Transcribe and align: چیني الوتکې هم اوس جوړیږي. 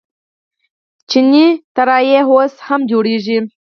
چیني 1.09 1.45
الوتکې 1.79 2.17
هم 2.27 2.31
اوس 2.31 2.53
جوړیږي. 2.91 3.37